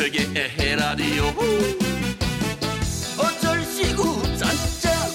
윤택의 0.00 0.30
에헤라디오. 0.34 1.24
어쩔시구 3.18 4.22
짠짠. 4.38 5.10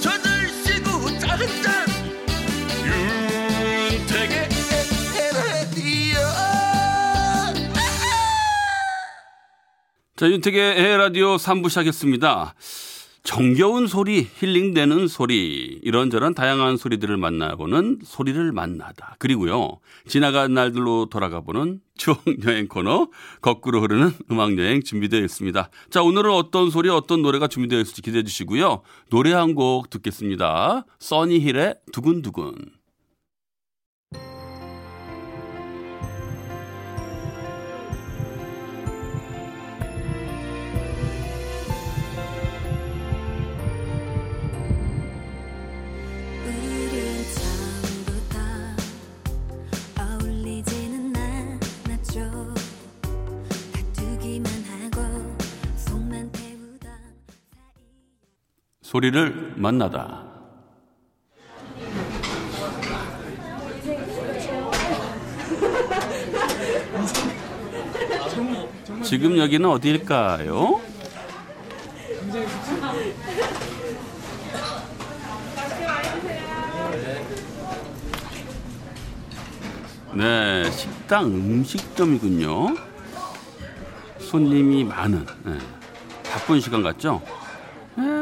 저들시구 0.00 1.18
짠짠. 1.18 1.86
윤택의 3.90 4.48
에헤라디오. 4.70 6.18
자, 10.14 10.26
윤택의 10.28 10.78
에라디오 10.78 11.34
3부 11.34 11.68
시작했습니다. 11.68 12.54
정겨운 13.28 13.88
소리, 13.88 14.26
힐링되는 14.36 15.06
소리, 15.06 15.78
이런저런 15.82 16.32
다양한 16.32 16.78
소리들을 16.78 17.18
만나보는 17.18 17.98
소리를 18.02 18.52
만나다. 18.52 19.16
그리고요, 19.18 19.80
지나간 20.06 20.54
날들로 20.54 21.10
돌아가보는 21.10 21.82
추억여행 21.98 22.68
코너, 22.68 23.10
거꾸로 23.42 23.82
흐르는 23.82 24.12
음악여행 24.30 24.82
준비되어 24.82 25.20
있습니다. 25.20 25.68
자, 25.90 26.02
오늘은 26.02 26.30
어떤 26.30 26.70
소리, 26.70 26.88
어떤 26.88 27.20
노래가 27.20 27.48
준비되어 27.48 27.80
있을지 27.80 28.00
기대해 28.00 28.22
주시고요. 28.24 28.80
노래 29.10 29.34
한 29.34 29.54
곡 29.54 29.90
듣겠습니다. 29.90 30.86
써니힐의 30.98 31.74
두근두근. 31.92 32.77
소리를 58.88 59.52
만나다. 59.56 60.24
지금 69.04 69.36
여기는 69.36 69.68
어디일까요? 69.68 70.80
네, 80.14 80.70
식당 80.70 81.26
음식점이군요. 81.26 82.74
손님이 84.18 84.84
많은 84.84 85.26
네, 85.44 85.58
바쁜 86.32 86.58
시간 86.58 86.82
같죠? 86.82 87.20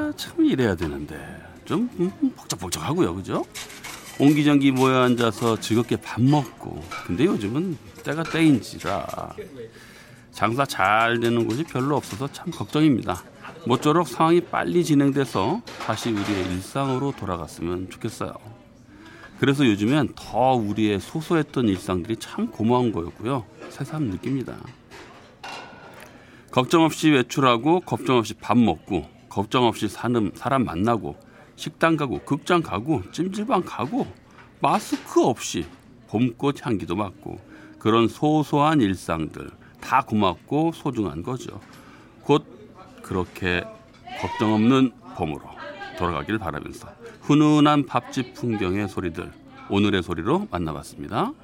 에, 0.06 0.12
참 0.16 0.44
이래야 0.44 0.74
되는데 0.74 1.16
좀 1.64 1.90
음, 1.98 2.10
복잡복잡하고요, 2.36 3.14
그죠? 3.14 3.44
옹기종기 4.18 4.70
모여 4.72 5.02
앉아서 5.02 5.60
즐겁게 5.60 5.96
밥 5.96 6.22
먹고 6.22 6.82
근데 7.06 7.24
요즘은 7.26 7.76
때가 8.02 8.22
때인지라 8.22 9.34
장사 10.32 10.64
잘 10.64 11.20
되는 11.20 11.46
곳이 11.46 11.64
별로 11.64 11.96
없어서 11.96 12.30
참 12.32 12.50
걱정입니다. 12.50 13.22
모쪼록 13.66 14.06
상황이 14.06 14.40
빨리 14.40 14.84
진행돼서 14.84 15.60
다시 15.80 16.10
우리의 16.10 16.46
일상으로 16.52 17.12
돌아갔으면 17.18 17.90
좋겠어요. 17.90 18.32
그래서 19.38 19.66
요즘엔 19.66 20.14
더 20.14 20.52
우리의 20.54 21.00
소소했던 21.00 21.68
일상들이 21.68 22.16
참 22.16 22.50
고마운 22.50 22.92
거였고요. 22.92 23.44
새삼 23.70 24.04
느낍니다. 24.04 24.56
걱정 26.50 26.84
없이 26.84 27.10
외출하고 27.10 27.80
걱정 27.80 28.16
없이 28.16 28.34
밥 28.34 28.56
먹고 28.56 29.15
걱정 29.36 29.66
없이 29.66 29.86
사는 29.86 30.32
사람 30.34 30.64
만나고 30.64 31.14
식당 31.56 31.98
가고 31.98 32.20
극장 32.20 32.62
가고 32.62 33.02
찜질방 33.12 33.64
가고 33.66 34.06
마스크 34.62 35.22
없이 35.22 35.66
봄꽃 36.08 36.64
향기도 36.64 36.96
맡고 36.96 37.38
그런 37.78 38.08
소소한 38.08 38.80
일상들 38.80 39.50
다 39.78 40.00
고맙고 40.00 40.72
소중한 40.72 41.22
거죠. 41.22 41.60
곧 42.22 42.46
그렇게 43.02 43.62
걱정 44.22 44.54
없는 44.54 44.92
봄으로 45.16 45.42
돌아가길 45.98 46.38
바라면서 46.38 46.88
훈훈한 47.20 47.84
밥집 47.84 48.32
풍경의 48.32 48.88
소리들 48.88 49.30
오늘의 49.68 50.02
소리로 50.02 50.48
만나봤습니다. 50.50 51.34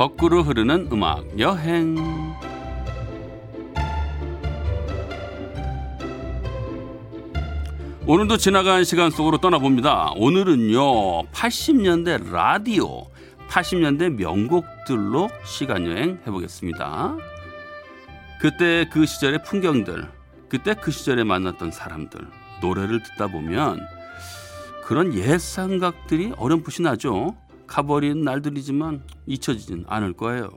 거꾸로 0.00 0.42
흐르는 0.42 0.88
음악 0.92 1.38
여행. 1.38 1.94
오늘도 8.06 8.38
지나간 8.38 8.84
시간 8.84 9.10
속으로 9.10 9.36
떠나봅니다. 9.36 10.12
오늘은요, 10.16 11.24
80년대 11.24 12.32
라디오, 12.32 13.10
80년대 13.50 14.14
명곡들로 14.14 15.28
시간 15.44 15.86
여행 15.86 16.18
해보겠습니다. 16.26 17.18
그때 18.40 18.88
그 18.90 19.04
시절의 19.04 19.42
풍경들, 19.44 20.08
그때 20.48 20.72
그 20.80 20.90
시절에 20.90 21.24
만났던 21.24 21.72
사람들, 21.72 22.26
노래를 22.62 23.02
듣다 23.02 23.26
보면 23.26 23.86
그런 24.82 25.12
옛 25.12 25.36
생각들이 25.36 26.32
어렴풋이 26.38 26.80
나죠. 26.80 27.36
가버린 27.70 28.24
날들이지만 28.24 29.00
잊혀지진 29.26 29.84
않을 29.86 30.14
거예요. 30.14 30.50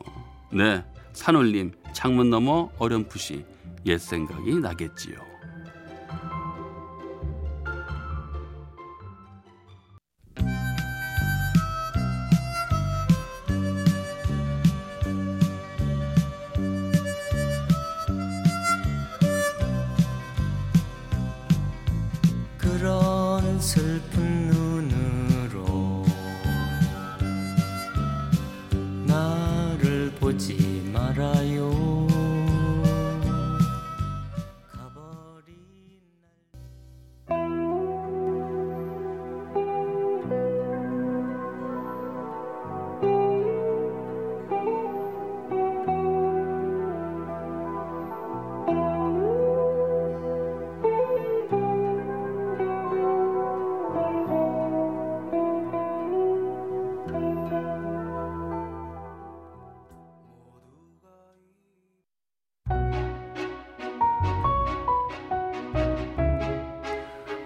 네, 0.52 0.84
산울림 1.14 1.72
창문 1.94 2.32
너머 2.32 2.72
어렴풋이 2.80 3.46
옛 3.86 4.00
생각이 4.00 4.56
나겠지요. 4.56 5.33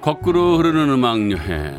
거꾸로 0.08 0.58
흐르는 0.58 0.90
음악 0.90 1.18
여행. 1.32 1.76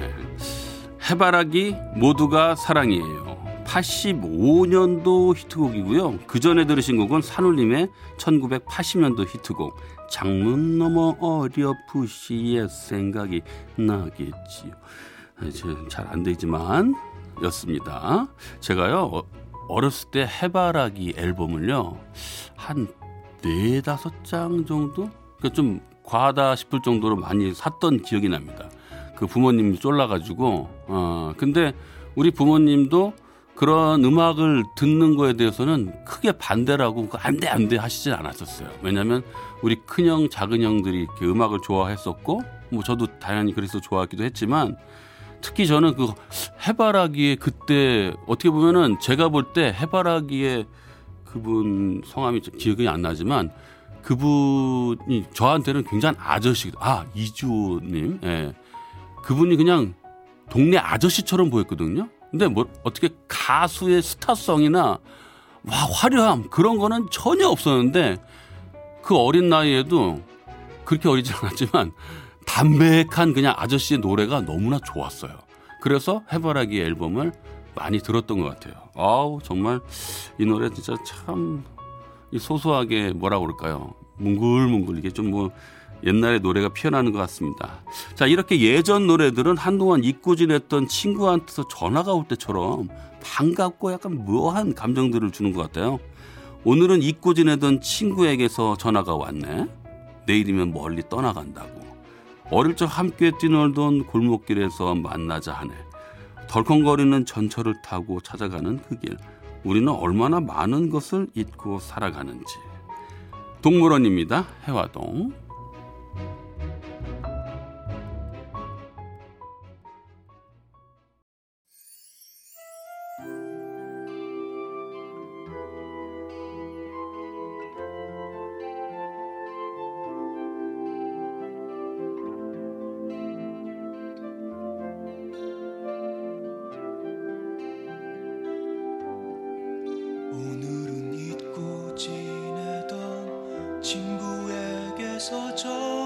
해바라기 1.08 1.74
모두가 1.96 2.56
사랑이에요. 2.56 3.64
85년도 3.64 5.34
히트곡이고요. 5.34 6.18
그 6.26 6.38
전에 6.38 6.66
들으신 6.66 6.98
곡은 6.98 7.22
산울림의 7.22 7.88
1980년도 8.18 9.26
히트곡 9.34 9.74
장문 10.10 10.76
너머 10.76 11.16
어렴풋이의 11.18 12.68
생각이 12.68 13.40
나겠지요. 13.76 14.72
잘안 15.88 16.22
되지만 16.22 16.94
였습니다. 17.44 18.28
제가요 18.60 19.10
어- 19.10 19.24
어렸을 19.68 20.10
때 20.10 20.28
해바라기 20.28 21.14
앨범을요 21.16 21.98
한 22.56 22.88
네다섯 23.42 24.22
장 24.22 24.66
정도 24.66 25.08
그러니까 25.38 25.48
좀 25.54 25.80
과하다 26.12 26.56
싶을 26.56 26.80
정도로 26.82 27.16
많이 27.16 27.52
샀던 27.52 28.00
기억이 28.02 28.30
납니다. 28.30 28.70
그 29.14 29.26
부모님이 29.26 29.78
쫄라가지고 29.78 30.68
어 30.86 31.34
근데 31.36 31.74
우리 32.14 32.30
부모님도 32.30 33.12
그런 33.54 34.04
음악을 34.04 34.64
듣는 34.76 35.16
거에 35.16 35.34
대해서는 35.34 35.92
크게 36.04 36.32
반대라고 36.32 37.08
안돼 37.12 37.48
안돼 37.48 37.76
하시진 37.76 38.12
않았었어요. 38.14 38.70
왜냐하면 38.82 39.22
우리 39.62 39.74
큰형 39.84 40.30
작은형들이 40.30 41.08
음악을 41.20 41.58
좋아했었고 41.62 42.42
뭐 42.70 42.82
저도 42.82 43.06
당연히 43.18 43.52
그래서 43.52 43.78
좋아하기도 43.80 44.24
했지만 44.24 44.76
특히 45.40 45.66
저는 45.66 45.94
그 45.94 46.06
해바라기에 46.66 47.36
그때 47.36 48.14
어떻게 48.26 48.48
보면은 48.50 48.98
제가 49.00 49.28
볼 49.28 49.52
때 49.52 49.74
해바라기에 49.78 50.64
그분 51.24 52.02
성함이 52.06 52.40
좀 52.40 52.56
기억이 52.56 52.88
안 52.88 53.02
나지만 53.02 53.50
그분이 54.08 55.26
저한테는 55.34 55.84
굉장히 55.84 56.16
아저씨 56.18 56.72
아 56.78 57.04
이주호님 57.14 58.20
예 58.24 58.54
그분이 59.22 59.56
그냥 59.56 59.92
동네 60.48 60.78
아저씨처럼 60.78 61.50
보였거든요. 61.50 62.08
근데 62.30 62.48
뭐 62.48 62.66
어떻게 62.84 63.10
가수의 63.28 64.00
스타성이나 64.00 64.98
와 65.62 65.76
화려함 65.92 66.48
그런 66.48 66.78
거는 66.78 67.08
전혀 67.10 67.48
없었는데 67.48 68.16
그 69.02 69.14
어린 69.14 69.50
나이에도 69.50 70.22
그렇게 70.86 71.06
어리지 71.06 71.34
않았지만 71.34 71.92
담백한 72.46 73.34
그냥 73.34 73.54
아저씨의 73.58 74.00
노래가 74.00 74.40
너무나 74.40 74.78
좋았어요. 74.78 75.38
그래서 75.82 76.22
해바라기 76.32 76.80
앨범을 76.80 77.32
많이 77.74 77.98
들었던 77.98 78.40
것 78.40 78.48
같아요. 78.48 78.88
아우 78.96 79.38
정말 79.42 79.80
이 80.38 80.46
노래 80.46 80.70
진짜 80.70 80.94
참 81.04 81.62
이 82.30 82.38
소소하게 82.38 83.12
뭐라 83.12 83.38
그럴까요? 83.38 83.94
뭉글뭉글 84.18 84.98
이게 84.98 85.10
좀 85.10 85.30
뭐 85.30 85.50
옛날에 86.04 86.38
노래가 86.38 86.68
피어나는 86.68 87.12
것 87.12 87.18
같습니다. 87.18 87.80
자 88.14 88.26
이렇게 88.26 88.60
예전 88.60 89.06
노래들은 89.06 89.56
한동안 89.56 90.04
잊고 90.04 90.36
지냈던 90.36 90.88
친구한테서 90.88 91.68
전화가 91.68 92.12
올 92.12 92.24
때처럼 92.28 92.88
반갑고 93.22 93.92
약간 93.92 94.24
묘한 94.24 94.74
감정들을 94.74 95.30
주는 95.32 95.52
것 95.52 95.62
같아요. 95.62 95.98
오늘은 96.64 97.02
잊고 97.02 97.34
지내던 97.34 97.80
친구에게서 97.80 98.76
전화가 98.76 99.16
왔네. 99.16 99.66
내일이면 100.26 100.72
멀리 100.72 101.02
떠나간다고. 101.08 101.80
어릴 102.50 102.76
적 102.76 102.86
함께 102.86 103.32
뛰놀던 103.38 104.04
골목길에서 104.06 104.94
만나자 104.94 105.52
하네. 105.52 105.72
덜컹거리는 106.48 107.26
전철을 107.26 107.82
타고 107.82 108.20
찾아가는 108.20 108.80
그 108.88 108.98
길. 108.98 109.16
우리는 109.64 109.88
얼마나 109.88 110.40
많은 110.40 110.90
것을 110.90 111.28
잊고 111.34 111.78
살아가는지. 111.78 112.54
동물원입니다. 113.62 114.46
해화동. 114.66 115.32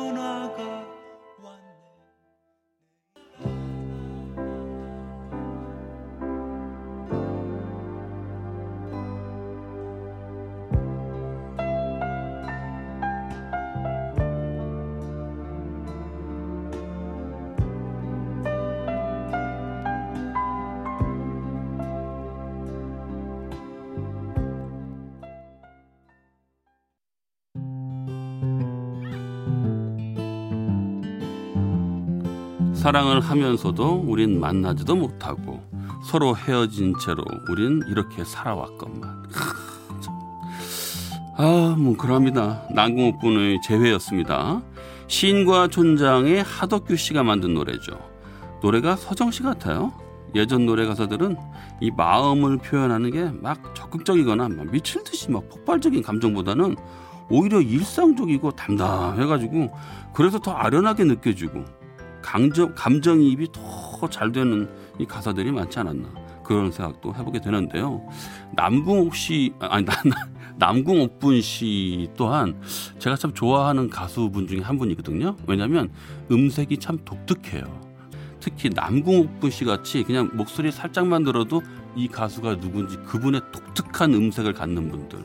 전화가 0.03 0.82
사랑을 32.83 33.21
하면서도 33.21 34.07
우린 34.09 34.41
만나지도 34.41 34.97
못하고 34.97 35.63
서로 36.05 36.35
헤어진 36.35 36.95
채로 36.99 37.23
우린 37.49 37.81
이렇게 37.87 38.25
살아왔건만. 38.25 39.23
아, 41.37 41.77
뭉클합니다. 41.79 42.65
난궁옥분의 42.75 43.61
재회였습니다. 43.63 44.63
시인과 45.07 45.69
촌장의 45.69 46.43
하덕규 46.43 46.97
씨가 46.97 47.23
만든 47.23 47.55
노래죠. 47.55 47.97
노래가 48.63 48.97
서정 48.97 49.31
씨 49.31 49.45
같아요. 49.45 49.93
예전 50.35 50.67
노래 50.67 50.85
가사들은 50.85 51.37
이 51.81 51.93
마음을 51.93 52.57
표현하는 52.59 53.13
게 53.13 53.31
막 53.41 53.77
적극적이거나 53.77 54.49
막 54.49 54.67
미칠 54.73 55.05
듯이 55.05 55.31
막 55.31 55.49
폭발적인 55.49 56.03
감정보다는 56.03 56.75
오히려 57.31 57.61
일상적이고 57.61 58.51
담담해가지고 58.51 59.71
그래서 60.15 60.41
더 60.41 60.51
아련하게 60.53 61.05
느껴지고 61.05 61.65
감정 62.23 62.75
감정이입이 62.75 63.49
더 63.53 63.93
잘 64.11 64.33
되는 64.33 64.69
이 64.99 65.05
가사들이 65.05 65.53
많지 65.53 65.79
않았나 65.79 66.09
그런 66.45 66.73
생각도 66.73 67.15
해보게 67.15 67.41
되는데요. 67.41 68.07
남궁옥 68.55 69.15
씨 69.15 69.53
아니 69.61 69.85
나, 69.85 69.95
나, 70.05 70.29
남궁옥분 70.57 71.41
씨 71.41 72.11
또한 72.17 72.61
제가 72.99 73.17
참 73.17 73.33
좋아하는 73.33 73.89
가수분 73.89 74.47
중에 74.47 74.61
한 74.61 74.79
분이거든요. 74.79 75.37
왜냐하면 75.47 75.91
음색이 76.31 76.79
참 76.79 76.99
독특해요. 77.05 77.65
특히 78.41 78.71
남궁옥분 78.71 79.51
씨 79.51 79.65
같이 79.65 80.03
그냥 80.03 80.31
목소리 80.35 80.73
살짝만 80.73 81.25
들어도 81.25 81.63
이 81.95 82.09
가수가 82.09 82.59
누군지 82.59 82.97
그분의 82.99 83.41
독특한 83.53 84.15
음색을 84.15 84.53
갖는 84.55 84.91
분들 84.91 85.23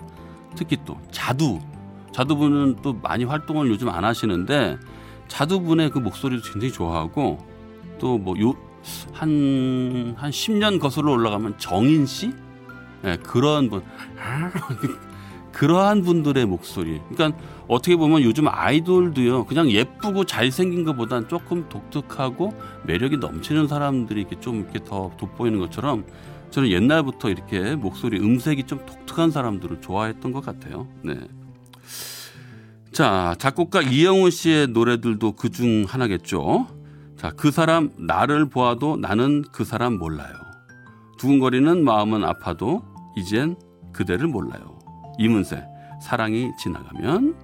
특히 0.56 0.77
또 0.86 0.98
자두 1.12 1.60
자두분은 2.13 2.77
또 2.82 2.94
많이 2.94 3.24
활동을 3.24 3.70
요즘 3.70 3.89
안 3.89 4.04
하시는데 4.04 4.77
자두분의 5.27 5.89
그 5.91 6.00
목소리도 6.00 6.43
굉장히 6.51 6.72
좋아하고 6.74 7.38
또 8.00 8.17
뭐 8.17 8.36
요 8.39 8.53
한 9.13 10.15
한 10.17 10.31
10년 10.31 10.79
거슬러 10.79 11.12
올라가면 11.12 11.57
정인 11.57 12.05
씨 12.05 12.31
네, 13.01 13.17
그런 13.17 13.69
분 13.69 13.81
그러한 15.51 16.03
분들의 16.03 16.46
목소리 16.46 17.01
그러니까 17.10 17.38
어떻게 17.67 17.96
보면 17.96 18.22
요즘 18.22 18.48
아이돌도요 18.48 19.46
그냥 19.46 19.69
예쁘고 19.72 20.24
잘생긴 20.25 20.86
것보단 20.86 21.27
조금 21.27 21.67
독특하고 21.67 22.53
매력이 22.86 23.17
넘치는 23.17 23.67
사람들이 23.67 24.22
이렇게 24.22 24.39
좀 24.39 24.62
이렇게 24.62 24.84
더 24.84 25.12
돋보이는 25.17 25.60
것처럼 25.60 26.05
저는 26.51 26.69
옛날부터 26.69 27.29
이렇게 27.29 27.75
목소리 27.75 28.19
음색이 28.19 28.63
좀 28.63 28.86
독특한 28.86 29.31
사람들을 29.31 29.81
좋아했던 29.81 30.31
것 30.31 30.46
같아요. 30.46 30.88
네. 31.03 31.15
자, 32.98 33.36
작곡가 33.38 33.84
이영훈 33.84 34.32
씨의 34.32 34.70
노래들도 34.70 35.34
그 35.34 35.51
중 35.51 35.86
하나겠죠. 35.88 36.66
자, 37.16 37.30
그 37.30 37.51
사람 37.51 37.92
나를 37.96 38.50
보아도 38.50 38.98
나는 38.98 39.44
그 39.51 39.66
사람 39.66 40.00
몰라요. 40.00 40.34
두근거리는 41.20 41.84
마음은 41.84 42.24
아파도 42.24 42.82
이젠 43.16 43.56
그대를 43.94 44.25
몰라요. 44.27 44.80
이문세 45.20 45.63
사랑이 46.01 46.50
지나가면 46.58 47.36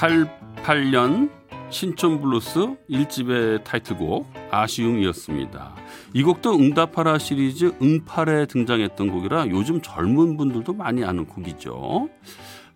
88년 0.00 1.30
신촌 1.68 2.22
블루스 2.22 2.74
1집의 2.88 3.64
타이틀곡 3.64 4.32
아쉬움이었습니다. 4.50 5.74
이 6.14 6.22
곡도 6.22 6.54
응답하라 6.54 7.18
시리즈 7.18 7.74
응팔에 7.82 8.46
등장했던 8.46 9.10
곡이라 9.10 9.48
요즘 9.50 9.82
젊은 9.82 10.38
분들도 10.38 10.72
많이 10.72 11.04
아는 11.04 11.26
곡이죠. 11.26 12.08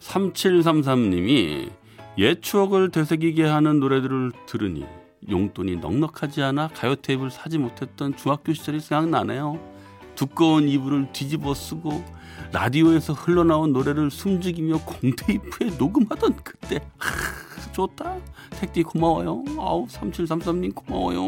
3733님이 0.01 1.71
옛 2.19 2.43
추억을 2.43 2.91
되새기게 2.91 3.45
하는 3.45 3.81
노래들을 3.81 4.33
들으니 4.47 4.85
용돈이 5.31 5.77
넉넉하지 5.77 6.43
않아 6.43 6.69
가요 6.69 6.95
테이프를 6.95 7.31
사지 7.31 7.57
못했던 7.57 8.15
중학교 8.15 8.53
시절이 8.53 8.81
생각나네요. 8.81 9.74
두꺼운 10.15 10.69
이불을 10.69 11.13
뒤집어 11.13 11.55
쓰고 11.55 12.05
라디오에서 12.53 13.13
흘러나온 13.15 13.73
노래를 13.73 14.11
숨죽이며 14.11 14.79
공테이프에 14.85 15.71
녹음하던 15.79 16.37
그때 16.45 16.81
하, 16.99 17.73
좋다. 17.73 18.17
택디 18.61 18.83
고마워요. 18.85 19.43
아우 19.59 19.87
3733님 19.87 20.75
고마워요. 20.75 21.27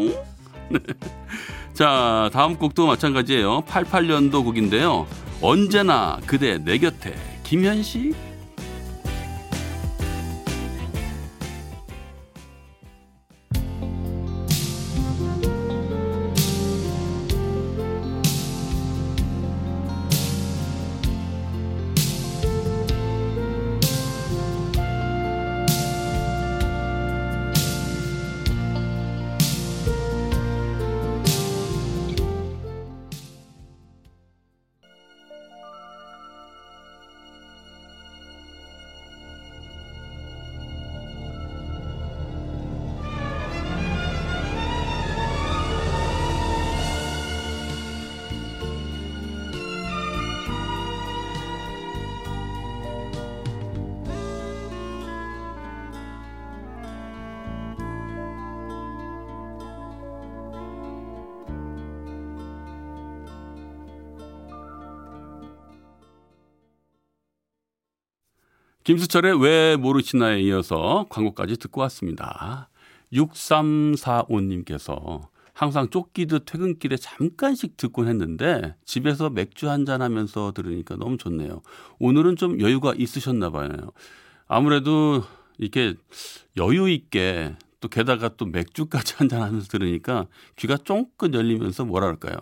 네. 0.70 0.78
자 1.74 2.30
다음 2.32 2.56
곡도 2.56 2.86
마찬가지예요. 2.86 3.62
88년도 3.62 4.44
곡인데요. 4.44 5.06
언제나 5.42 6.18
그대 6.26 6.58
내 6.58 6.78
곁에 6.78 7.14
김현식 7.42 8.14
김수철의 68.86 69.42
왜 69.42 69.74
모르시나에 69.74 70.40
이어서 70.42 71.06
광고까지 71.08 71.56
듣고 71.56 71.80
왔습니다. 71.80 72.68
6345님께서 73.12 75.26
항상 75.52 75.90
쫓기듯 75.90 76.44
퇴근길에 76.46 76.96
잠깐씩 76.96 77.76
듣곤 77.76 78.06
했는데 78.06 78.76
집에서 78.84 79.28
맥주 79.28 79.68
한잔 79.68 80.02
하면서 80.02 80.52
들으니까 80.52 80.94
너무 80.94 81.16
좋네요. 81.16 81.62
오늘은 81.98 82.36
좀 82.36 82.60
여유가 82.60 82.94
있으셨나 82.96 83.50
봐요. 83.50 83.70
아무래도 84.46 85.24
이렇게 85.58 85.94
여유 86.56 86.88
있게 86.88 87.56
또 87.80 87.88
게다가 87.88 88.36
또 88.36 88.46
맥주까지 88.46 89.14
한잔 89.18 89.42
하면서 89.42 89.66
들으니까 89.66 90.26
귀가 90.54 90.76
쫑긋 90.76 91.34
열리면서 91.34 91.84
뭐랄까요. 91.84 92.36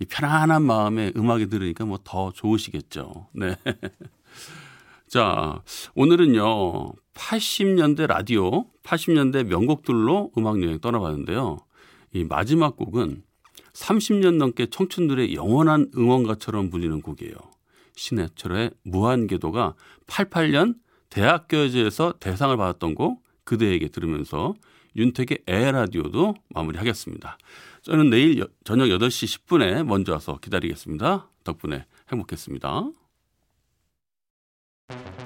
이 0.00 0.04
편안한 0.04 0.64
마음에 0.64 1.12
음악이 1.16 1.46
들으니까 1.46 1.84
뭐 1.84 1.98
더 2.02 2.32
좋으시겠죠. 2.32 3.28
네. 3.34 3.56
자, 5.08 5.62
오늘은요, 5.94 6.92
80년대 7.14 8.06
라디오, 8.06 8.66
80년대 8.82 9.44
명곡들로 9.44 10.32
음악여행 10.36 10.80
떠나봤는데요. 10.80 11.58
이 12.12 12.24
마지막 12.24 12.76
곡은 12.76 13.22
30년 13.72 14.36
넘게 14.36 14.66
청춘들의 14.66 15.34
영원한 15.34 15.90
응원가처럼 15.96 16.70
불리는 16.70 17.00
곡이에요. 17.02 17.34
신해철의 17.94 18.72
무한궤도가 18.82 19.74
88년 20.06 20.74
대학교제에서 21.10 22.14
대상을 22.18 22.56
받았던 22.56 22.94
곡, 22.94 23.22
그대에게 23.44 23.88
들으면서 23.88 24.54
윤택의 24.96 25.38
에라디오도 25.46 26.34
마무리하겠습니다. 26.48 27.38
저는 27.82 28.10
내일 28.10 28.38
여- 28.40 28.48
저녁 28.64 28.86
8시 28.88 29.46
10분에 29.46 29.84
먼저 29.84 30.12
와서 30.12 30.38
기다리겠습니다. 30.42 31.30
덕분에 31.44 31.86
행복했습니다. 32.10 32.90
you. 34.90 35.25